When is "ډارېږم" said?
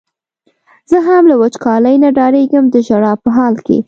2.17-2.65